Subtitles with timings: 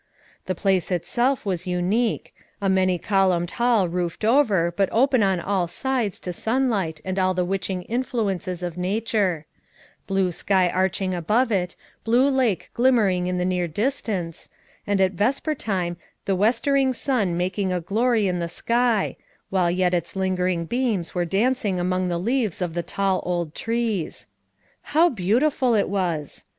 [0.47, 5.67] The place itself was unique, a many columned hall roofed over but open on all
[5.67, 9.45] sides to sunlight and all the witching influences of nature;
[10.07, 14.49] blue sky arching above it, blue lake glimmering in the near dis tance,
[14.87, 19.17] and at vesper time the westering sun making a glory in the sky,
[19.51, 22.17] while yet its linger FOTJK MOTHERS AT CHAUTAUQUA 129 ing beams were dancing among the
[22.17, 24.25] leaves of the tall old trees.
[24.97, 26.45] How beautiful it was!